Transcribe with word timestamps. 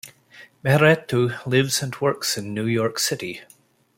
Mehretu 0.65 1.45
lives 1.45 1.83
and 1.83 1.93
works 2.01 2.35
in 2.35 2.55
New 2.55 2.65
York 2.65 2.97
City. 2.97 3.41